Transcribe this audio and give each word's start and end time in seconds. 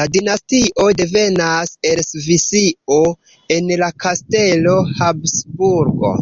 La 0.00 0.02
dinastio 0.16 0.84
devenas 1.00 1.72
el 1.90 2.04
Svisio 2.10 3.00
en 3.58 3.74
la 3.84 3.90
kastelo 4.06 4.78
Habsburgo. 5.02 6.16